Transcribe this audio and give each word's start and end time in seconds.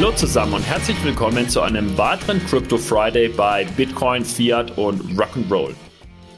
Hallo 0.00 0.12
zusammen 0.12 0.54
und 0.54 0.62
herzlich 0.62 0.96
willkommen 1.04 1.46
zu 1.50 1.60
einem 1.60 1.98
weiteren 1.98 2.42
Crypto 2.46 2.78
Friday 2.78 3.28
bei 3.28 3.66
Bitcoin, 3.76 4.24
Fiat 4.24 4.78
und 4.78 4.98
Rock'n'Roll. 5.18 5.74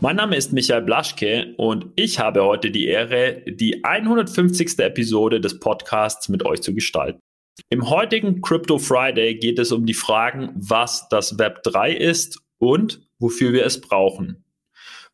Mein 0.00 0.16
Name 0.16 0.34
ist 0.34 0.52
Michael 0.52 0.82
Blaschke 0.82 1.55
und 1.59 1.87
ich 1.95 2.19
habe 2.19 2.43
heute 2.43 2.73
die 2.73 2.88
Ehre, 2.88 3.45
die 3.46 3.84
150. 3.84 4.80
Episode 4.80 5.41
des 5.41 5.61
Podcasts 5.61 6.29
mit 6.29 6.45
euch 6.45 6.61
zu 6.61 6.75
gestalten. 6.75 7.20
Im 7.70 7.88
heutigen 7.88 8.41
Crypto 8.41 8.79
Friday 8.79 9.37
geht 9.37 9.61
es 9.61 9.70
um 9.70 9.87
die 9.87 9.95
Fragen, 9.95 10.51
was 10.56 11.06
das 11.09 11.38
Web 11.38 11.62
3 11.62 11.92
ist 11.92 12.41
und 12.59 13.06
wofür 13.20 13.52
wir 13.52 13.65
es 13.65 13.80
brauchen. 13.80 14.45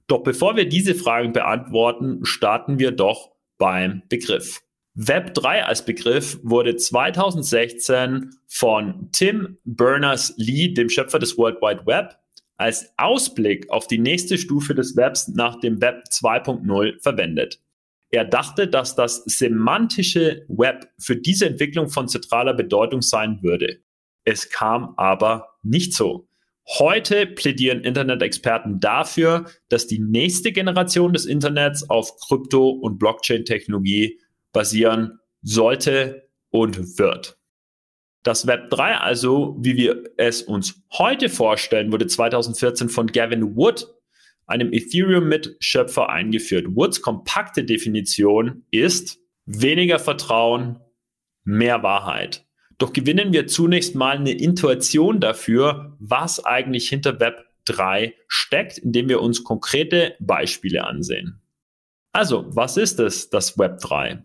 Doch 0.07 0.23
bevor 0.23 0.57
wir 0.57 0.67
diese 0.67 0.95
Fragen 0.95 1.35
beantworten, 1.35 2.25
starten 2.25 2.79
wir 2.79 2.93
doch 2.93 3.31
beim 3.59 4.05
Begriff. 4.09 4.63
Web 5.01 5.35
3 5.35 5.65
als 5.65 5.85
Begriff 5.85 6.41
wurde 6.43 6.75
2016 6.75 8.33
von 8.49 9.11
Tim 9.13 9.59
Berners-Lee, 9.65 10.75
dem 10.75 10.89
Schöpfer 10.89 11.21
des 11.21 11.39
World 11.39 11.63
Wide 11.63 11.87
Web, 11.87 12.17
als 12.57 12.93
Ausblick 12.97 13.71
auf 13.71 13.87
die 13.87 13.99
nächste 13.99 14.37
Stufe 14.39 14.75
des 14.75 14.97
Webs 14.97 15.29
nach 15.29 15.61
dem 15.61 15.81
Web 15.81 16.07
2.0 16.11 17.01
verwendet. 17.01 17.61
Er 18.11 18.25
dachte, 18.25 18.67
dass 18.67 18.97
das 18.97 19.23
semantische 19.25 20.45
Web 20.49 20.89
für 20.99 21.15
diese 21.15 21.47
Entwicklung 21.47 21.89
von 21.89 22.09
zentraler 22.09 22.55
Bedeutung 22.55 23.01
sein 23.01 23.39
würde. 23.41 23.79
Es 24.25 24.51
kam 24.51 24.95
aber 24.97 25.51
nicht 25.63 25.95
so. 25.95 26.27
Heute 26.67 27.27
plädieren 27.27 27.83
Internet-Experten 27.83 28.81
dafür, 28.81 29.47
dass 29.69 29.87
die 29.87 30.01
nächste 30.01 30.51
Generation 30.51 31.13
des 31.13 31.25
Internets 31.25 31.89
auf 31.89 32.17
Krypto- 32.17 32.71
und 32.71 32.99
Blockchain-Technologie 32.99 34.19
basieren 34.59 35.21
sollte 35.41 36.29
und 36.51 36.99
wird. 36.99 37.39
Das 38.25 38.49
Web 38.49 38.71
3 38.71 38.97
also, 38.97 39.57
wie 39.61 39.77
wir 39.77 40.03
es 40.17 40.43
uns 40.43 40.83
heute 40.95 41.29
vorstellen, 41.29 41.93
wurde 41.93 42.09
2014 42.09 42.89
von 42.89 43.07
Gavin 43.07 43.55
Wood, 43.55 43.87
einem 44.49 44.73
Ethereum-Mitschöpfer, 44.73 46.09
eingeführt. 46.09 46.75
Woods 46.75 47.03
kompakte 47.03 47.63
Definition 47.63 48.65
ist 48.73 49.21
weniger 49.47 50.01
Vertrauen, 50.01 50.81
mehr 51.45 51.85
Wahrheit. 51.85 52.45
Doch 52.79 52.93
gewinnen 52.93 53.33
wir 53.33 53.47
zunächst 53.47 53.95
mal 53.95 54.17
eine 54.17 54.33
Intuition 54.33 55.21
dafür, 55.21 55.97
was 56.01 56.45
eigentlich 56.45 56.89
hinter 56.89 57.21
Web 57.21 57.45
3 57.67 58.13
steckt, 58.27 58.79
indem 58.79 59.09
wir 59.09 59.23
uns 59.23 59.45
konkrete 59.45 60.17
Beispiele 60.19 60.85
ansehen. 60.85 61.41
Also, 62.13 62.45
was 62.49 62.77
ist 62.77 62.99
es, 62.99 63.31
das 63.31 63.57
Web 63.57 63.79
3? 63.79 64.25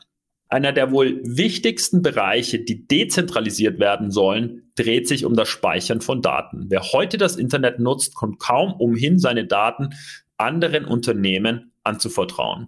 Einer 0.53 0.71
der 0.71 0.91
wohl 0.91 1.19
wichtigsten 1.23 2.03
Bereiche, 2.03 2.59
die 2.59 2.87
dezentralisiert 2.87 3.79
werden 3.79 4.11
sollen, 4.11 4.71
dreht 4.75 5.07
sich 5.07 5.25
um 5.25 5.33
das 5.35 5.49
Speichern 5.49 5.99
von 5.99 6.21
Daten. 6.21 6.65
Wer 6.69 6.83
heute 6.91 7.17
das 7.17 7.37
Internet 7.37 7.79
nutzt, 7.79 8.13
kommt 8.13 8.37
kaum 8.37 8.71
umhin, 8.73 9.17
seine 9.17 9.47
Daten 9.47 9.95
anderen 10.37 10.85
Unternehmen 10.85 11.71
anzuvertrauen. 11.83 12.67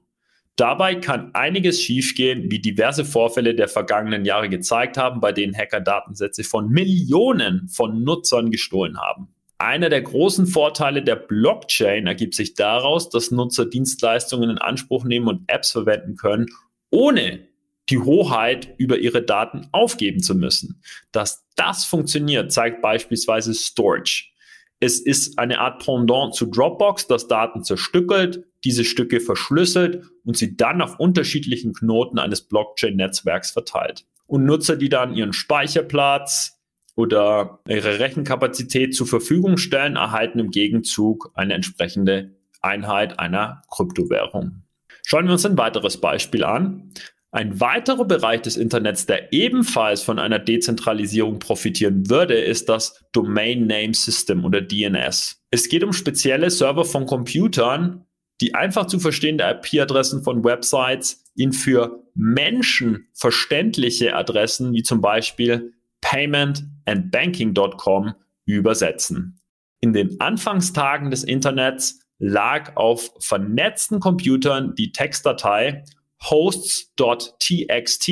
Dabei 0.56 0.96
kann 0.96 1.30
einiges 1.36 1.80
schiefgehen, 1.80 2.50
wie 2.50 2.60
diverse 2.60 3.06
Vorfälle 3.06 3.54
der 3.54 3.68
vergangenen 3.68 4.26
Jahre 4.26 4.50
gezeigt 4.50 4.98
haben, 4.98 5.22
bei 5.22 5.32
denen 5.32 5.56
Hacker 5.56 5.80
Datensätze 5.80 6.44
von 6.44 6.70
Millionen 6.70 7.68
von 7.68 8.04
Nutzern 8.04 8.50
gestohlen 8.50 8.98
haben. 8.98 9.28
Einer 9.60 9.90
der 9.90 10.02
großen 10.02 10.48
Vorteile 10.48 11.04
der 11.04 11.18
Blockchain 11.18 12.08
ergibt 12.08 12.34
sich 12.34 12.56
daraus, 12.56 13.10
dass 13.10 13.30
Nutzer 13.30 13.68
Dienstleistungen 13.68 14.50
in 14.50 14.58
Anspruch 14.58 15.06
nehmen 15.06 15.28
und 15.28 15.44
Apps 15.46 15.70
verwenden 15.70 16.16
können, 16.16 16.48
ohne 16.90 17.54
die 17.90 18.00
Hoheit 18.00 18.74
über 18.78 18.98
ihre 18.98 19.22
Daten 19.22 19.68
aufgeben 19.72 20.22
zu 20.22 20.36
müssen. 20.36 20.82
Dass 21.12 21.46
das 21.56 21.86
funktioniert, 21.86 22.52
zeigt 22.52 22.82
beispielsweise 22.82 23.54
Storage. 23.54 24.32
Es 24.80 25.00
ist 25.00 25.40
eine 25.40 25.60
Art 25.60 25.84
Pendant 25.84 26.36
zu 26.36 26.48
Dropbox, 26.48 27.08
das 27.08 27.28
Daten 27.28 27.64
zerstückelt, 27.64 28.46
diese 28.64 28.84
Stücke 28.84 29.20
verschlüsselt 29.20 30.04
und 30.26 30.36
sie 30.36 30.58
dann 30.58 30.82
auf 30.82 31.00
unterschiedlichen 31.00 31.74
Knoten 31.74 32.20
eines 32.20 32.42
Blockchain-Netzwerks 32.42 33.52
verteilt. 33.52 34.06
Und 34.28 34.46
Nutzer, 34.46 34.76
die 34.76 34.90
dann 34.90 35.16
ihren 35.16 35.34
Speicherplatz 35.34 36.60
oder 36.96 37.60
ihre 37.68 38.00
Rechenkapazität 38.00 38.96
zur 38.96 39.08
Verfügung 39.08 39.58
stellen, 39.58 39.96
erhalten 39.96 40.40
im 40.40 40.50
Gegenzug 40.50 41.32
eine 41.36 41.54
entsprechende 41.54 42.36
Einheit 42.62 43.20
einer 43.20 43.62
Kryptowährung. 43.70 44.64
Schauen 45.06 45.26
wir 45.26 45.34
uns 45.34 45.46
ein 45.46 45.58
weiteres 45.58 46.02
Beispiel 46.02 46.44
an. 46.44 46.92
Ein 47.36 47.60
weiterer 47.60 48.06
Bereich 48.06 48.42
des 48.44 48.56
Internets, 48.56 49.08
der 49.08 49.34
ebenfalls 49.34 50.02
von 50.02 50.20
einer 50.20 50.40
Dezentralisierung 50.40 51.40
profitieren 51.40 52.10
würde, 52.10 52.36
ist 52.36 52.70
das 52.70 53.04
Domain 53.12 53.68
Name 53.68 53.94
System 53.94 54.46
oder 54.46 54.62
DNS. 54.62 55.44
Es 55.52 55.68
geht 55.68 55.84
um 55.84 55.92
spezielle 55.92 56.50
Server 56.50 56.86
von 56.86 57.06
Computern, 57.06 58.06
die 58.40 58.56
einfach 58.56 58.88
zu 58.88 59.00
verstehende 59.00 59.44
IP-Adressen 59.44 60.24
von 60.24 60.46
Websites 60.46 61.26
in 61.36 61.52
für 61.52 62.06
Menschen 62.14 63.10
verständliche 63.14 64.16
Adressen 64.16 64.72
wie 64.72 64.84
zum 64.84 65.02
Beispiel 65.02 65.74
paymentandbanking.com 66.00 68.14
übersetzen. 68.46 69.42
In 69.82 69.92
den 69.92 70.22
Anfangstagen 70.22 71.12
des 71.12 71.26
Internets 71.26 72.00
lag 72.18 72.78
auf 72.78 73.12
vernetzten 73.20 74.00
Computern 74.00 74.74
die 74.76 74.94
Textdatei 74.94 75.84
hosts.txt, 76.24 78.10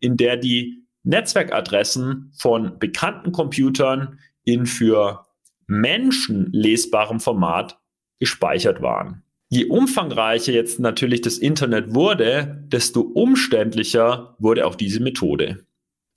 in 0.00 0.16
der 0.16 0.36
die 0.36 0.86
Netzwerkadressen 1.02 2.32
von 2.36 2.78
bekannten 2.78 3.32
Computern 3.32 4.18
in 4.44 4.66
für 4.66 5.26
Menschen 5.66 6.48
lesbarem 6.52 7.20
Format 7.20 7.78
gespeichert 8.18 8.82
waren. 8.82 9.22
Je 9.48 9.66
umfangreicher 9.66 10.52
jetzt 10.52 10.80
natürlich 10.80 11.20
das 11.20 11.38
Internet 11.38 11.94
wurde, 11.94 12.64
desto 12.66 13.00
umständlicher 13.02 14.34
wurde 14.38 14.66
auch 14.66 14.74
diese 14.74 15.00
Methode. 15.00 15.64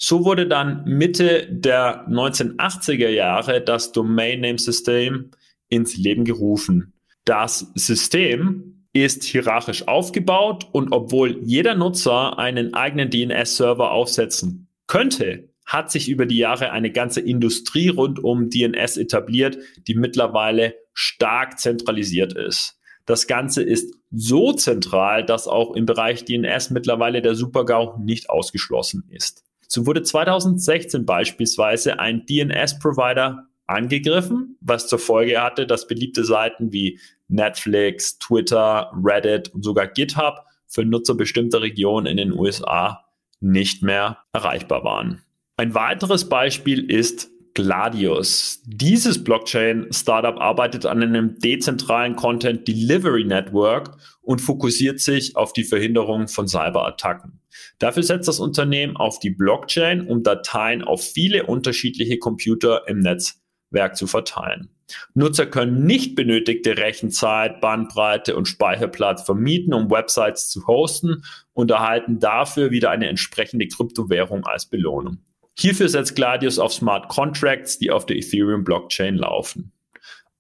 So 0.01 0.25
wurde 0.25 0.47
dann 0.47 0.85
Mitte 0.85 1.47
der 1.51 2.07
1980er 2.07 3.09
Jahre 3.09 3.61
das 3.61 3.91
Domain 3.91 4.41
Name 4.41 4.57
System 4.57 5.31
ins 5.67 5.97
Leben 5.97 6.25
gerufen. 6.25 6.93
Das 7.25 7.71
System 7.75 8.78
ist 8.93 9.23
hierarchisch 9.23 9.87
aufgebaut 9.87 10.67
und 10.71 10.91
obwohl 10.91 11.39
jeder 11.43 11.75
Nutzer 11.75 12.39
einen 12.39 12.73
eigenen 12.73 13.09
DNS-Server 13.09 13.91
aufsetzen 13.91 14.67
könnte, 14.87 15.49
hat 15.65 15.91
sich 15.91 16.09
über 16.09 16.25
die 16.25 16.37
Jahre 16.37 16.71
eine 16.71 16.91
ganze 16.91 17.21
Industrie 17.21 17.89
rund 17.89 18.23
um 18.23 18.49
DNS 18.49 18.97
etabliert, 18.97 19.57
die 19.87 19.93
mittlerweile 19.93 20.73
stark 20.93 21.59
zentralisiert 21.59 22.33
ist. 22.33 22.79
Das 23.05 23.27
Ganze 23.27 23.61
ist 23.61 23.95
so 24.11 24.53
zentral, 24.53 25.23
dass 25.23 25.47
auch 25.47 25.75
im 25.75 25.85
Bereich 25.85 26.25
DNS 26.25 26.71
mittlerweile 26.71 27.21
der 27.21 27.35
Supergau 27.35 27.97
nicht 27.99 28.29
ausgeschlossen 28.29 29.03
ist. 29.09 29.43
So 29.67 29.85
wurde 29.85 30.01
2016 30.01 31.05
beispielsweise 31.05 31.99
ein 31.99 32.25
DNS-Provider 32.25 33.48
angegriffen, 33.69 34.57
was 34.61 34.87
zur 34.87 34.99
Folge 34.99 35.41
hatte, 35.41 35.67
dass 35.67 35.87
beliebte 35.87 36.23
Seiten 36.23 36.71
wie 36.73 36.99
Netflix, 37.27 38.17
Twitter, 38.19 38.91
Reddit 39.03 39.49
und 39.53 39.63
sogar 39.63 39.87
GitHub 39.87 40.45
für 40.67 40.85
Nutzer 40.85 41.15
bestimmter 41.15 41.61
Regionen 41.61 42.05
in 42.05 42.17
den 42.17 42.33
USA 42.33 43.05
nicht 43.39 43.83
mehr 43.83 44.17
erreichbar 44.33 44.83
waren. 44.83 45.21
Ein 45.57 45.73
weiteres 45.75 46.27
Beispiel 46.27 46.89
ist 46.89 47.29
Gladius. 47.53 48.61
Dieses 48.65 49.23
Blockchain-Startup 49.23 50.39
arbeitet 50.39 50.85
an 50.85 51.03
einem 51.03 51.37
dezentralen 51.39 52.15
Content 52.15 52.67
Delivery 52.67 53.25
Network 53.25 53.97
und 54.21 54.39
fokussiert 54.39 54.99
sich 54.99 55.35
auf 55.35 55.51
die 55.53 55.63
Verhinderung 55.63 56.27
von 56.27 56.47
Cyberattacken. 56.47 57.41
Dafür 57.79 58.03
setzt 58.03 58.27
das 58.27 58.39
Unternehmen 58.39 58.95
auf 58.95 59.19
die 59.19 59.31
Blockchain, 59.31 60.07
um 60.07 60.23
Dateien 60.23 60.83
auf 60.83 61.01
viele 61.01 61.45
unterschiedliche 61.47 62.19
Computer 62.19 62.87
im 62.87 62.99
Netz 62.99 63.41
Werk 63.71 63.95
zu 63.95 64.07
verteilen. 64.07 64.69
Nutzer 65.13 65.45
können 65.45 65.85
nicht 65.85 66.15
benötigte 66.15 66.77
Rechenzeit, 66.77 67.61
Bandbreite 67.61 68.35
und 68.35 68.47
Speicherplatz 68.47 69.23
vermieten, 69.23 69.73
um 69.73 69.91
Websites 69.91 70.49
zu 70.49 70.65
hosten 70.67 71.23
und 71.53 71.71
erhalten 71.71 72.19
dafür 72.19 72.71
wieder 72.71 72.89
eine 72.89 73.07
entsprechende 73.07 73.67
Kryptowährung 73.67 74.45
als 74.45 74.65
Belohnung. 74.65 75.19
Hierfür 75.57 75.89
setzt 75.89 76.15
Gladius 76.15 76.57
auf 76.57 76.73
Smart 76.73 77.09
Contracts, 77.09 77.77
die 77.77 77.91
auf 77.91 78.05
der 78.05 78.15
Ethereum 78.15 78.63
Blockchain 78.63 79.15
laufen. 79.15 79.73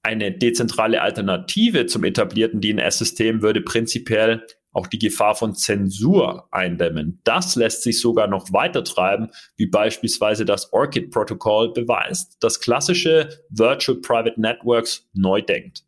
Eine 0.01 0.31
dezentrale 0.31 1.01
Alternative 1.01 1.85
zum 1.85 2.05
etablierten 2.05 2.61
DNS-System 2.61 3.41
würde 3.41 3.61
prinzipiell 3.61 4.45
auch 4.79 4.87
die 4.87 4.97
Gefahr 4.97 5.35
von 5.35 5.53
Zensur 5.53 6.47
eindämmen. 6.51 7.19
Das 7.25 7.55
lässt 7.55 7.83
sich 7.83 7.99
sogar 7.99 8.27
noch 8.27 8.53
weiter 8.53 8.83
treiben, 8.83 9.29
wie 9.57 9.67
beispielsweise 9.67 10.45
das 10.45 10.71
ORCID-Protokoll 10.71 11.73
beweist, 11.73 12.37
das 12.39 12.61
klassische 12.61 13.29
Virtual 13.49 13.99
Private 13.99 14.39
Networks 14.39 15.07
neu 15.13 15.41
denkt. 15.41 15.83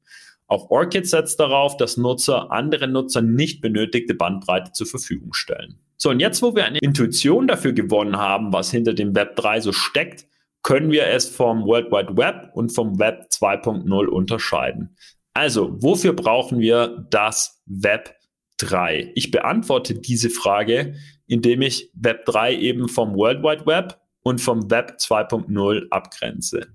Auch 0.48 0.70
Orchid 0.70 1.08
setzt 1.08 1.40
darauf, 1.40 1.78
dass 1.78 1.96
Nutzer 1.96 2.52
anderen 2.52 2.92
Nutzern 2.92 3.34
nicht 3.34 3.62
benötigte 3.62 4.14
Bandbreite 4.14 4.74
zur 4.74 4.86
Verfügung 4.86 5.32
stellen. 5.32 5.80
So, 5.96 6.10
und 6.10 6.20
jetzt, 6.20 6.42
wo 6.42 6.54
wir 6.54 6.66
eine 6.66 6.80
Intuition 6.80 7.48
dafür 7.48 7.72
gewonnen 7.72 8.18
haben, 8.18 8.52
was 8.52 8.70
hinter 8.70 8.94
dem 8.94 9.16
Web 9.16 9.38
3 9.38 9.62
so 9.62 9.72
steckt, 9.72 10.26
können 10.62 10.92
wir 10.92 11.08
es 11.08 11.30
vom 11.30 11.64
World 11.64 11.90
Wide 11.92 12.18
Web 12.18 12.50
und 12.54 12.74
vom 12.74 13.00
Web 13.00 13.30
2.0 13.32 14.08
unterscheiden. 14.08 14.98
Also, 15.34 15.82
wofür 15.82 16.12
brauchen 16.12 16.60
wir 16.60 17.08
das 17.10 17.62
Web 17.66 18.14
3? 18.62 19.12
Ich 19.16 19.32
beantworte 19.32 19.96
diese 19.96 20.30
Frage, 20.30 20.96
indem 21.28 21.62
ich 21.62 21.92
Web 21.94 22.26
3 22.26 22.56
eben 22.56 22.88
vom 22.88 23.16
World 23.16 23.44
Wide 23.44 23.66
Web 23.66 24.00
und 24.24 24.40
vom 24.40 24.70
Web 24.70 24.98
2.0 25.00 25.90
abgrenze. 25.90 26.68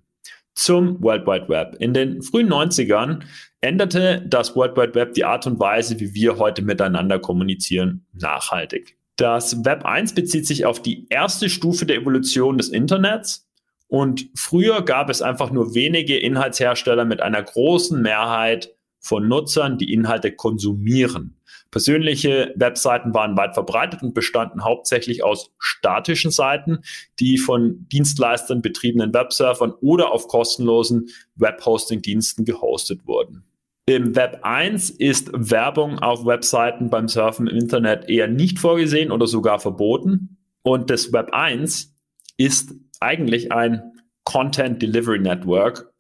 Zum 0.55 1.03
World 1.03 1.27
Wide 1.27 1.49
Web. 1.49 1.77
In 1.81 1.93
den 1.93 2.23
frühen 2.23 2.51
90ern 2.51 3.23
änderte 3.61 4.25
das 4.27 4.57
World 4.57 4.77
Wide 4.77 4.95
Web 4.95 5.15
die 5.15 5.25
Art 5.25 5.47
und 5.47 5.61
Weise, 5.61 6.01
wie 6.01 6.15
wir 6.15 6.39
heute 6.39 6.63
miteinander 6.63 7.19
kommunizieren, 7.19 8.07
nachhaltig. 8.13 8.97
Das 9.17 9.65
Web 9.65 9.85
1 9.85 10.15
bezieht 10.15 10.47
sich 10.47 10.65
auf 10.67 10.81
die 10.81 11.07
erste 11.09 11.49
Stufe 11.49 11.87
der 11.87 11.97
Evolution 11.97 12.59
des 12.59 12.69
Internets 12.69 13.47
und 13.89 14.29
früher 14.35 14.83
gab 14.83 15.11
es 15.11 15.23
einfach 15.23 15.51
nur 15.51 15.75
wenige 15.75 16.19
Inhaltshersteller 16.19 17.05
mit 17.05 17.21
einer 17.21 17.43
großen 17.43 18.01
Mehrheit 18.01 18.75
von 18.99 19.29
Nutzern, 19.29 19.79
die 19.79 19.93
Inhalte 19.93 20.33
konsumieren. 20.33 21.36
Persönliche 21.71 22.53
Webseiten 22.57 23.13
waren 23.15 23.37
weit 23.37 23.55
verbreitet 23.55 24.03
und 24.03 24.15
bestanden 24.15 24.65
hauptsächlich 24.65 25.23
aus 25.25 25.51
statischen 25.59 26.31
Seiten, 26.31 26.79
die 27.19 27.39
von 27.39 27.87
Dienstleistern 27.93 28.63
betriebenen 28.63 29.13
Websurfern 29.13 29.73
oder 29.81 30.13
auf 30.13 30.29
kostenlosen 30.29 31.09
Webhosting-Diensten 31.37 32.45
gehostet 32.45 33.07
wurden. 33.07 33.45
Im 33.89 34.17
Web 34.17 34.41
1 34.43 34.91
ist 34.91 35.31
Werbung 35.33 36.01
auf 36.01 36.27
Webseiten 36.27 36.91
beim 36.91 37.07
Surfen 37.07 37.47
im 37.47 37.57
Internet 37.57 38.09
eher 38.09 38.27
nicht 38.27 38.59
vorgesehen 38.59 39.13
oder 39.13 39.29
sogar 39.29 39.61
verboten. 39.61 40.39
Und 40.63 40.91
das 40.91 41.13
Web 41.13 41.33
1 41.33 41.95
ist 42.37 42.75
eigentlich 42.99 43.53
ein 43.53 43.93
Content 44.25 44.83
Delivery 44.83 45.21
Network, 45.21 45.93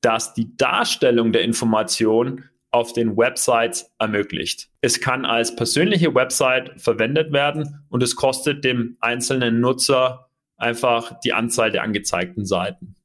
das 0.00 0.34
die 0.34 0.56
Darstellung 0.56 1.32
der 1.32 1.42
Information 1.42 2.44
auf 2.74 2.92
den 2.92 3.16
Websites 3.16 3.88
ermöglicht. 4.00 4.68
Es 4.80 5.00
kann 5.00 5.24
als 5.24 5.54
persönliche 5.54 6.12
Website 6.12 6.72
verwendet 6.76 7.32
werden 7.32 7.84
und 7.88 8.02
es 8.02 8.16
kostet 8.16 8.64
dem 8.64 8.96
einzelnen 8.98 9.60
Nutzer 9.60 10.28
einfach 10.56 11.20
die 11.20 11.32
Anzahl 11.32 11.70
der 11.70 11.84
angezeigten 11.84 12.44
Seiten. 12.44 12.96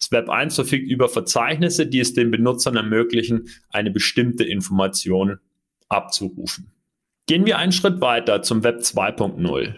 Das 0.00 0.10
Web 0.12 0.30
1 0.30 0.54
verfügt 0.54 0.90
über 0.90 1.10
Verzeichnisse, 1.10 1.86
die 1.86 2.00
es 2.00 2.14
den 2.14 2.30
Benutzern 2.30 2.76
ermöglichen, 2.76 3.48
eine 3.68 3.90
bestimmte 3.90 4.44
Information 4.44 5.38
abzurufen. 5.90 6.72
Gehen 7.26 7.44
wir 7.44 7.58
einen 7.58 7.72
Schritt 7.72 8.00
weiter 8.00 8.40
zum 8.40 8.64
Web 8.64 8.78
2.0. 8.78 9.74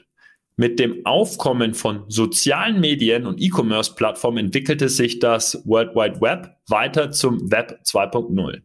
Mit 0.54 0.78
dem 0.78 1.04
Aufkommen 1.04 1.74
von 1.74 2.04
sozialen 2.06 2.78
Medien 2.78 3.26
und 3.26 3.40
E-Commerce-Plattformen 3.40 4.46
entwickelte 4.46 4.88
sich 4.88 5.18
das 5.18 5.60
World 5.66 5.96
Wide 5.96 6.20
Web 6.20 6.56
weiter 6.68 7.10
zum 7.10 7.50
Web 7.50 7.80
2.0. 7.84 8.62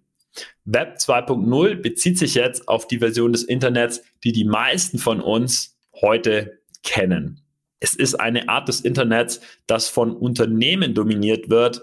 Web 0.66 0.98
2.0 1.00 1.76
bezieht 1.76 2.18
sich 2.18 2.36
jetzt 2.36 2.68
auf 2.68 2.88
die 2.88 3.00
Version 3.00 3.32
des 3.32 3.44
Internets, 3.44 4.02
die 4.24 4.32
die 4.32 4.46
meisten 4.46 4.98
von 4.98 5.22
uns 5.22 5.78
heute 6.02 6.60
kennen. 6.84 7.42
Es 7.80 7.96
ist 7.96 8.16
eine 8.16 8.50
Art 8.50 8.68
des 8.68 8.82
Internets, 8.82 9.42
das 9.68 9.90
von 9.90 10.16
Unternehmen 10.16 10.94
dominiert 10.94 11.50
wird, 11.50 11.82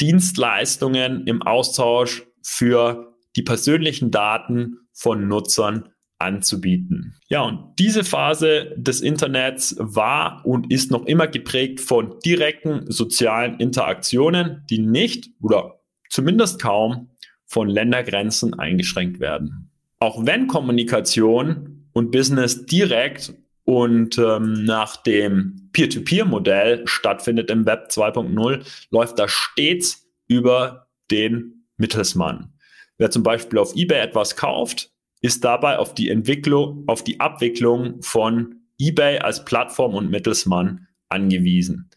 Dienstleistungen 0.00 1.26
im 1.26 1.42
Austausch 1.42 2.24
für 2.42 3.14
die 3.36 3.42
persönlichen 3.42 4.10
Daten 4.10 4.78
von 4.92 5.28
Nutzern 5.28 5.90
anzubieten. 6.18 7.14
Ja, 7.28 7.42
und 7.42 7.74
diese 7.78 8.04
Phase 8.04 8.74
des 8.76 9.00
Internets 9.00 9.76
war 9.78 10.44
und 10.44 10.72
ist 10.72 10.90
noch 10.90 11.06
immer 11.06 11.28
geprägt 11.28 11.80
von 11.80 12.18
direkten 12.24 12.90
sozialen 12.90 13.60
Interaktionen, 13.60 14.64
die 14.68 14.78
nicht 14.78 15.30
oder 15.40 15.80
zumindest 16.08 16.60
kaum 16.60 17.10
von 17.48 17.68
Ländergrenzen 17.68 18.58
eingeschränkt 18.58 19.18
werden. 19.18 19.70
Auch 19.98 20.24
wenn 20.24 20.46
Kommunikation 20.46 21.88
und 21.92 22.12
Business 22.12 22.66
direkt 22.66 23.34
und 23.64 24.16
ähm, 24.18 24.64
nach 24.64 24.96
dem 25.02 25.70
Peer-to-Peer-Modell 25.72 26.86
stattfindet 26.86 27.50
im 27.50 27.66
Web 27.66 27.88
2.0, 27.90 28.64
läuft 28.90 29.18
das 29.18 29.32
stets 29.32 30.06
über 30.28 30.86
den 31.10 31.64
Mittelsmann. 31.78 32.52
Wer 32.98 33.10
zum 33.10 33.22
Beispiel 33.22 33.58
auf 33.58 33.74
eBay 33.74 34.00
etwas 34.00 34.36
kauft, 34.36 34.90
ist 35.20 35.42
dabei 35.44 35.78
auf 35.78 35.94
die 35.94 36.10
Entwicklung, 36.10 36.84
auf 36.86 37.02
die 37.02 37.18
Abwicklung 37.18 38.02
von 38.02 38.56
eBay 38.78 39.18
als 39.18 39.44
Plattform 39.44 39.94
und 39.94 40.10
Mittelsmann 40.10 40.86
angewiesen. 41.08 41.90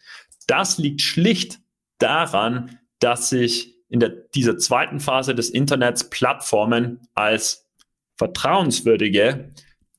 Das 0.46 0.78
liegt 0.78 1.02
schlicht 1.02 1.60
daran, 1.98 2.78
dass 2.98 3.28
sich 3.28 3.71
in 3.92 4.00
der, 4.00 4.08
dieser 4.08 4.56
zweiten 4.56 5.00
Phase 5.00 5.34
des 5.34 5.50
Internets 5.50 6.08
Plattformen 6.08 7.00
als 7.14 7.68
vertrauenswürdige 8.16 9.52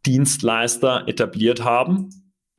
Dienstleister 0.06 1.08
etabliert 1.08 1.64
haben, 1.64 2.10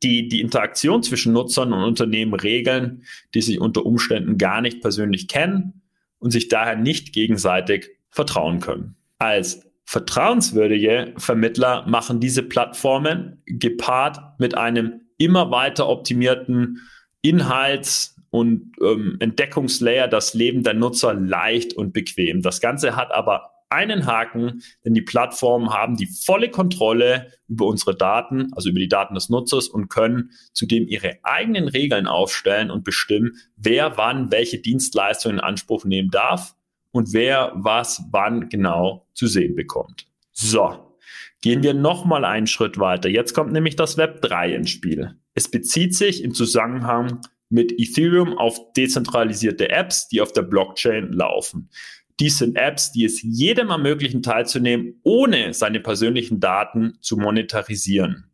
die 0.04 0.28
die 0.28 0.40
Interaktion 0.40 1.02
zwischen 1.02 1.32
Nutzern 1.32 1.72
und 1.72 1.82
Unternehmen 1.82 2.34
regeln, 2.34 3.02
die 3.34 3.42
sich 3.42 3.60
unter 3.60 3.84
Umständen 3.84 4.38
gar 4.38 4.60
nicht 4.60 4.80
persönlich 4.80 5.26
kennen 5.26 5.82
und 6.20 6.30
sich 6.30 6.48
daher 6.48 6.76
nicht 6.76 7.12
gegenseitig 7.12 7.90
vertrauen 8.10 8.60
können. 8.60 8.94
Als 9.18 9.66
Vertrauenswürdige 9.86 11.14
Vermittler 11.16 11.84
machen 11.88 12.20
diese 12.20 12.44
Plattformen 12.44 13.42
gepaart 13.44 14.38
mit 14.38 14.56
einem 14.56 15.00
immer 15.18 15.50
weiter 15.50 15.88
optimierten 15.88 16.80
Inhalts- 17.22 18.13
und 18.34 18.72
ähm, 18.82 19.16
Entdeckungslayer 19.20 20.08
das 20.08 20.34
Leben 20.34 20.64
der 20.64 20.74
Nutzer 20.74 21.14
leicht 21.14 21.72
und 21.72 21.92
bequem. 21.92 22.42
Das 22.42 22.60
Ganze 22.60 22.96
hat 22.96 23.12
aber 23.12 23.52
einen 23.68 24.06
Haken, 24.06 24.60
denn 24.84 24.92
die 24.92 25.02
Plattformen 25.02 25.72
haben 25.72 25.96
die 25.96 26.08
volle 26.08 26.50
Kontrolle 26.50 27.30
über 27.46 27.66
unsere 27.66 27.94
Daten, 27.94 28.48
also 28.56 28.70
über 28.70 28.80
die 28.80 28.88
Daten 28.88 29.14
des 29.14 29.28
Nutzers 29.28 29.68
und 29.68 29.88
können 29.88 30.32
zudem 30.52 30.88
ihre 30.88 31.20
eigenen 31.22 31.68
Regeln 31.68 32.08
aufstellen 32.08 32.72
und 32.72 32.82
bestimmen, 32.82 33.36
wer 33.56 33.96
wann 33.98 34.32
welche 34.32 34.58
Dienstleistungen 34.58 35.38
in 35.38 35.44
Anspruch 35.44 35.84
nehmen 35.84 36.10
darf 36.10 36.56
und 36.90 37.12
wer 37.12 37.52
was 37.54 38.02
wann 38.10 38.48
genau 38.48 39.06
zu 39.14 39.28
sehen 39.28 39.54
bekommt. 39.54 40.08
So, 40.32 40.96
gehen 41.40 41.62
wir 41.62 41.72
nochmal 41.72 42.24
einen 42.24 42.48
Schritt 42.48 42.80
weiter. 42.80 43.08
Jetzt 43.08 43.32
kommt 43.32 43.52
nämlich 43.52 43.76
das 43.76 43.96
Web 43.96 44.22
3 44.22 44.54
ins 44.54 44.70
Spiel. 44.70 45.14
Es 45.34 45.48
bezieht 45.48 45.94
sich 45.94 46.24
im 46.24 46.34
Zusammenhang 46.34 47.20
mit 47.54 47.72
Ethereum 47.78 48.36
auf 48.36 48.72
dezentralisierte 48.72 49.70
Apps, 49.70 50.08
die 50.08 50.20
auf 50.20 50.32
der 50.32 50.42
Blockchain 50.42 51.12
laufen. 51.12 51.70
Dies 52.18 52.38
sind 52.38 52.56
Apps, 52.56 52.90
die 52.90 53.04
es 53.04 53.22
jedem 53.22 53.70
ermöglichen, 53.70 54.22
teilzunehmen, 54.22 55.00
ohne 55.04 55.54
seine 55.54 55.78
persönlichen 55.78 56.40
Daten 56.40 56.98
zu 57.00 57.16
monetarisieren. 57.16 58.24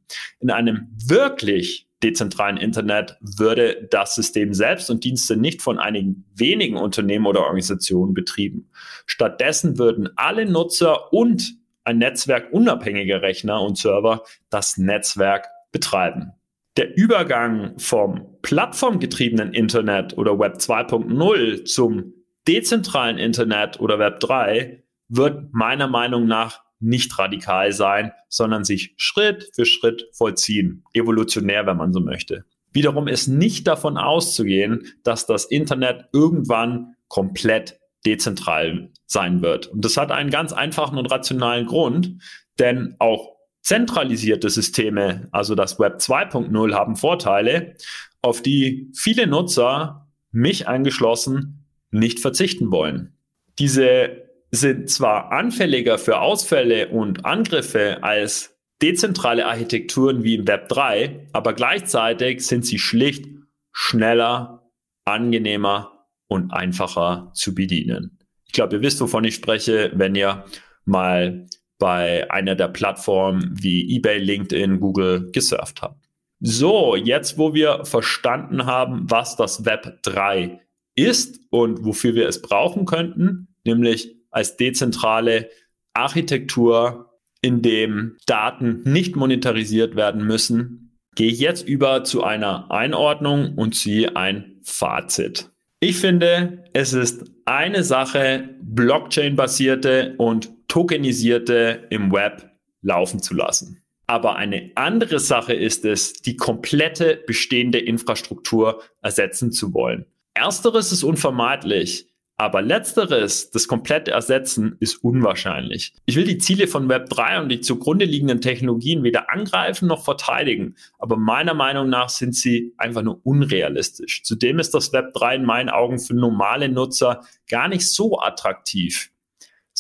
In 0.41 0.51
einem 0.51 0.89
wirklich 1.07 1.87
dezentralen 2.03 2.57
Internet 2.57 3.19
würde 3.21 3.87
das 3.91 4.15
System 4.15 4.55
selbst 4.55 4.91
und 4.91 5.05
Dienste 5.05 5.37
nicht 5.37 5.61
von 5.61 5.79
einigen 5.79 6.25
wenigen 6.35 6.79
Unternehmen 6.79 7.27
oder 7.27 7.41
Organisationen 7.41 8.15
betrieben. 8.15 8.71
Stattdessen 9.05 9.79
würden 9.79 10.09
alle 10.17 10.47
Nutzer 10.47 11.13
und 11.13 11.57
ein 11.85 11.99
Netzwerk 11.99 12.53
unabhängiger 12.53 13.21
Rechner 13.21 13.61
und 13.61 13.77
Server 13.77 14.23
das 14.49 14.79
Netzwerk 14.79 15.47
betreiben. 15.73 16.33
Der 16.77 16.97
Übergang 16.97 17.79
vom 17.79 18.37
plattformgetriebenen 18.43 19.53
Internet 19.53 20.17
oder 20.17 20.39
Web 20.39 20.57
2.0 20.57 21.65
zum 21.65 22.15
dezentralen 22.47 23.19
Internet 23.19 23.81
oder 23.81 23.99
Web 23.99 24.21
3 24.21 24.83
wird 25.09 25.53
meiner 25.53 25.89
Meinung 25.89 26.27
nach 26.27 26.63
nicht 26.79 27.19
radikal 27.19 27.73
sein, 27.73 28.13
sondern 28.29 28.65
sich 28.65 28.95
Schritt 28.97 29.51
für 29.55 29.67
Schritt 29.67 30.09
vollziehen. 30.13 30.85
Evolutionär, 30.95 31.67
wenn 31.67 31.77
man 31.77 31.93
so 31.93 32.01
möchte. 32.01 32.45
Wiederum 32.73 33.09
ist 33.09 33.27
nicht 33.27 33.67
davon 33.67 33.99
auszugehen, 33.99 34.85
dass 35.03 35.27
das 35.27 35.45
Internet 35.45 36.07
irgendwann 36.13 36.95
komplett 37.09 37.81
dezentral 38.07 38.91
sein 39.07 39.43
wird. 39.43 39.67
Und 39.67 39.85
das 39.85 39.97
hat 39.97 40.13
einen 40.13 40.31
ganz 40.31 40.53
einfachen 40.53 40.97
und 40.97 41.11
rationalen 41.11 41.67
Grund, 41.67 42.23
denn 42.59 42.95
auch 42.99 43.40
zentralisierte 43.63 44.51
Systeme, 44.51 45.29
also 45.33 45.55
das 45.55 45.79
Web 45.79 45.99
2.0, 45.99 46.75
haben 46.75 46.97
Vorteile, 46.97 47.77
auf 48.23 48.43
die 48.43 48.91
viele 48.95 49.27
Nutzer, 49.27 50.09
mich 50.33 50.69
eingeschlossen, 50.69 51.67
nicht 51.91 52.21
verzichten 52.21 52.71
wollen. 52.71 53.17
Diese 53.59 54.29
sind 54.51 54.91
zwar 54.91 55.33
anfälliger 55.33 55.99
für 55.99 56.21
Ausfälle 56.21 56.89
und 56.89 57.25
Angriffe 57.25 58.03
als 58.03 58.57
dezentrale 58.83 59.47
Architekturen 59.47 60.25
wie 60.25 60.37
im 60.37 60.49
Web 60.49 60.69
3, 60.69 61.29
aber 61.33 61.53
gleichzeitig 61.53 62.47
sind 62.47 62.65
sie 62.65 62.79
schlicht 62.79 63.27
schneller, 63.73 64.71
angenehmer 65.05 66.07
und 66.27 66.53
einfacher 66.53 67.31
zu 67.35 67.55
bedienen. 67.55 68.19
Ich 68.47 68.53
glaube, 68.53 68.77
ihr 68.77 68.83
wisst, 68.83 69.01
wovon 69.01 69.25
ich 69.25 69.35
spreche, 69.35 69.93
wenn 69.95 70.15
ihr 70.15 70.45
mal 70.85 71.47
bei 71.81 72.31
einer 72.31 72.55
der 72.55 72.69
Plattformen 72.69 73.51
wie 73.61 73.97
eBay, 73.97 74.19
LinkedIn, 74.19 74.79
Google 74.79 75.33
gesurft 75.33 75.83
habt. 75.83 76.09
So, 76.39 76.95
jetzt 76.95 77.37
wo 77.37 77.53
wir 77.53 77.85
verstanden 77.85 78.67
haben, 78.67 79.11
was 79.11 79.35
das 79.35 79.65
Web 79.65 80.03
3 80.03 80.61
ist 80.95 81.41
und 81.51 81.85
wofür 81.85 82.15
wir 82.15 82.29
es 82.29 82.41
brauchen 82.41 82.87
könnten, 82.87 83.49
nämlich 83.65 84.15
als 84.31 84.57
dezentrale 84.57 85.51
Architektur, 85.93 87.07
in 87.43 87.63
dem 87.63 88.17
Daten 88.27 88.83
nicht 88.85 89.17
monetarisiert 89.17 89.97
werden 89.97 90.27
müssen, 90.27 90.99
gehe 91.15 91.31
ich 91.31 91.41
jetzt 91.41 91.67
über 91.67 92.05
zu 92.05 92.23
einer 92.23 92.71
Einordnung 92.71 93.55
und 93.57 93.75
ziehe 93.75 94.15
ein 94.15 94.61
Fazit. 94.63 95.51
Ich 95.81 95.97
finde, 95.97 96.65
es 96.75 96.93
ist 96.93 97.25
eine 97.47 97.83
Sache, 97.83 98.51
Blockchain-basierte 98.63 100.15
und 100.19 100.51
tokenisierte 100.71 101.87
im 101.91 102.13
Web 102.13 102.51
laufen 102.81 103.21
zu 103.21 103.35
lassen. 103.35 103.83
Aber 104.07 104.37
eine 104.37 104.73
andere 104.75 105.21
Sache 105.21 105.53
ist 105.53 105.85
es, 105.85 106.15
die 106.15 106.37
komplette 106.37 107.23
bestehende 107.27 107.79
Infrastruktur 107.79 108.83
ersetzen 109.03 109.53
zu 109.53 109.75
wollen. 109.75 110.07
Ersteres 110.35 110.91
ist 110.91 111.05
unvermeidlich, 111.05 112.07
aber 112.37 112.63
letzteres, 112.63 113.51
das 113.51 113.69
komplette 113.69 114.13
Ersetzen, 114.13 114.77
ist 114.81 115.05
unwahrscheinlich. 115.05 115.93
Ich 116.07 116.17
will 116.17 116.25
die 116.25 116.39
Ziele 116.39 116.69
von 116.69 116.89
Web3 116.89 117.43
und 117.43 117.49
die 117.51 117.61
zugrunde 117.61 118.07
liegenden 118.07 118.41
Technologien 118.41 119.03
weder 119.03 119.31
angreifen 119.31 119.87
noch 119.87 120.03
verteidigen, 120.03 120.77
aber 120.99 121.17
meiner 121.17 121.55
Meinung 121.55 121.91
nach 121.91 122.09
sind 122.09 122.35
sie 122.35 122.73
einfach 122.79 123.03
nur 123.03 123.21
unrealistisch. 123.25 124.23
Zudem 124.23 124.59
ist 124.59 124.73
das 124.73 124.93
Web3 124.93 125.37
in 125.37 125.45
meinen 125.45 125.69
Augen 125.69 125.99
für 125.99 126.15
normale 126.15 126.69
Nutzer 126.69 127.21
gar 127.49 127.69
nicht 127.69 127.87
so 127.87 128.19
attraktiv. 128.19 129.11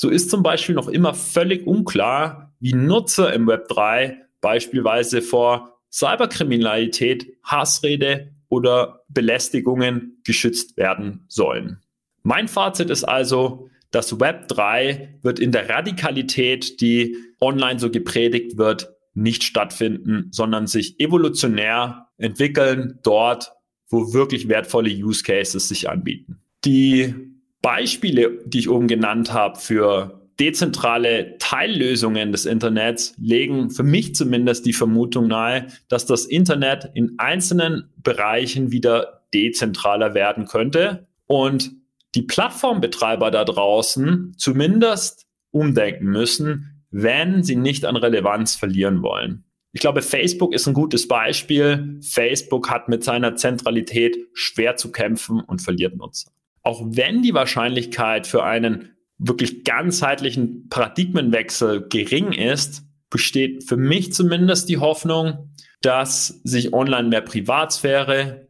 So 0.00 0.08
ist 0.08 0.30
zum 0.30 0.42
Beispiel 0.42 0.74
noch 0.74 0.88
immer 0.88 1.12
völlig 1.12 1.66
unklar, 1.66 2.54
wie 2.58 2.72
Nutzer 2.72 3.34
im 3.34 3.46
Web3 3.46 4.14
beispielsweise 4.40 5.20
vor 5.20 5.78
Cyberkriminalität, 5.92 7.36
Hassrede 7.44 8.32
oder 8.48 9.04
Belästigungen 9.08 10.18
geschützt 10.24 10.78
werden 10.78 11.26
sollen. 11.28 11.82
Mein 12.22 12.48
Fazit 12.48 12.88
ist 12.88 13.04
also, 13.04 13.68
das 13.90 14.18
Web 14.18 14.48
3 14.48 15.18
wird 15.20 15.38
in 15.38 15.52
der 15.52 15.68
Radikalität, 15.68 16.80
die 16.80 17.14
online 17.38 17.78
so 17.78 17.90
gepredigt 17.90 18.56
wird, 18.56 18.94
nicht 19.12 19.42
stattfinden, 19.42 20.28
sondern 20.30 20.66
sich 20.66 20.98
evolutionär 20.98 22.06
entwickeln 22.16 23.00
dort, 23.02 23.52
wo 23.90 24.14
wirklich 24.14 24.48
wertvolle 24.48 24.88
Use 24.88 25.22
Cases 25.22 25.68
sich 25.68 25.90
anbieten. 25.90 26.40
Die 26.64 27.14
Beispiele, 27.62 28.38
die 28.46 28.60
ich 28.60 28.70
oben 28.70 28.88
genannt 28.88 29.32
habe 29.32 29.58
für 29.58 30.20
dezentrale 30.40 31.36
Teillösungen 31.38 32.32
des 32.32 32.46
Internets, 32.46 33.14
legen 33.18 33.70
für 33.70 33.82
mich 33.82 34.14
zumindest 34.14 34.64
die 34.64 34.72
Vermutung 34.72 35.28
nahe, 35.28 35.66
dass 35.88 36.06
das 36.06 36.24
Internet 36.24 36.90
in 36.94 37.14
einzelnen 37.18 37.90
Bereichen 37.98 38.72
wieder 38.72 39.24
dezentraler 39.34 40.14
werden 40.14 40.46
könnte 40.46 41.06
und 41.26 41.72
die 42.14 42.22
Plattformbetreiber 42.22 43.30
da 43.30 43.44
draußen 43.44 44.34
zumindest 44.36 45.26
umdenken 45.50 46.06
müssen, 46.06 46.84
wenn 46.90 47.44
sie 47.44 47.56
nicht 47.56 47.84
an 47.84 47.96
Relevanz 47.96 48.56
verlieren 48.56 49.02
wollen. 49.02 49.44
Ich 49.72 49.80
glaube, 49.80 50.02
Facebook 50.02 50.52
ist 50.52 50.66
ein 50.66 50.74
gutes 50.74 51.06
Beispiel. 51.06 52.00
Facebook 52.02 52.70
hat 52.70 52.88
mit 52.88 53.04
seiner 53.04 53.36
Zentralität 53.36 54.18
schwer 54.32 54.76
zu 54.76 54.90
kämpfen 54.90 55.40
und 55.40 55.62
verliert 55.62 55.96
Nutzer. 55.96 56.32
Auch 56.62 56.82
wenn 56.84 57.22
die 57.22 57.34
Wahrscheinlichkeit 57.34 58.26
für 58.26 58.44
einen 58.44 58.96
wirklich 59.18 59.64
ganzheitlichen 59.64 60.68
Paradigmenwechsel 60.68 61.88
gering 61.88 62.32
ist, 62.32 62.82
besteht 63.10 63.64
für 63.68 63.76
mich 63.76 64.12
zumindest 64.12 64.68
die 64.68 64.78
Hoffnung, 64.78 65.50
dass 65.82 66.40
sich 66.44 66.72
online 66.72 67.08
mehr 67.08 67.22
Privatsphäre, 67.22 68.48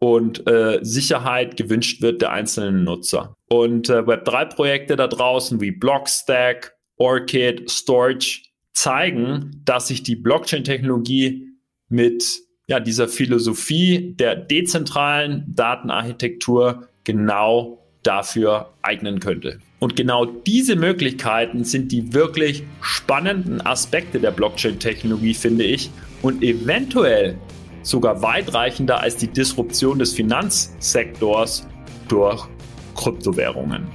und 0.00 0.46
äh, 0.48 0.80
Sicherheit 0.82 1.56
gewünscht 1.56 2.02
wird 2.02 2.22
der 2.22 2.32
einzelnen 2.32 2.84
Nutzer. 2.84 3.36
Und 3.48 3.88
äh, 3.90 3.98
Web3-Projekte 3.98 4.96
da 4.96 5.06
draußen 5.06 5.60
wie 5.60 5.70
Blockstack, 5.70 6.74
Orchid, 6.96 7.70
Storage 7.70 8.42
zeigen, 8.72 9.62
dass 9.64 9.88
sich 9.88 10.02
die 10.02 10.16
Blockchain-Technologie 10.16 11.48
mit 11.88 12.24
ja, 12.66 12.80
dieser 12.80 13.08
Philosophie 13.08 14.14
der 14.16 14.36
dezentralen 14.36 15.44
Datenarchitektur 15.48 16.88
genau 17.10 17.78
dafür 18.04 18.70
eignen 18.82 19.18
könnte. 19.18 19.58
Und 19.80 19.96
genau 19.96 20.24
diese 20.24 20.76
Möglichkeiten 20.76 21.64
sind 21.64 21.90
die 21.90 22.12
wirklich 22.12 22.62
spannenden 22.80 23.60
Aspekte 23.66 24.20
der 24.20 24.30
Blockchain-Technologie, 24.30 25.34
finde 25.34 25.64
ich. 25.64 25.90
Und 26.22 26.42
eventuell 26.42 27.36
sogar 27.82 28.22
weitreichender 28.22 29.00
als 29.00 29.16
die 29.16 29.26
Disruption 29.26 29.98
des 29.98 30.12
Finanzsektors 30.12 31.66
durch 32.08 32.46
Kryptowährungen. 32.94 33.88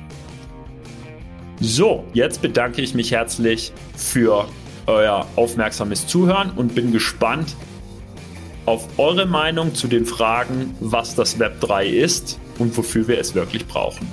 So, 1.61 2.03
jetzt 2.13 2.41
bedanke 2.41 2.81
ich 2.81 2.93
mich 2.93 3.11
herzlich 3.11 3.71
für 3.95 4.45
euer 4.87 5.25
aufmerksames 5.37 6.05
Zuhören 6.05 6.51
und 6.51 6.75
bin 6.75 6.91
gespannt 6.91 7.55
auf 8.65 8.87
eure 8.97 9.25
Meinung 9.25 9.73
zu 9.73 9.87
den 9.87 10.05
Fragen, 10.05 10.75
was 10.81 11.15
das 11.15 11.39
Web 11.39 11.61
3 11.61 11.87
ist 11.87 12.39
und 12.59 12.75
wofür 12.77 13.07
wir 13.07 13.19
es 13.19 13.35
wirklich 13.35 13.65
brauchen. 13.67 14.07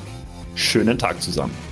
Schönen 0.54 0.98
Tag 0.98 1.22
zusammen. 1.22 1.71